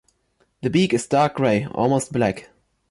[0.63, 2.49] The beak is dark grey, almost black.